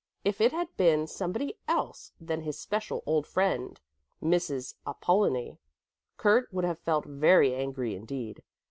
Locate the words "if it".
0.25-0.51